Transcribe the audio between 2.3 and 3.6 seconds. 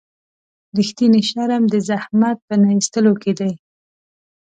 په نه ایستلو کې دی.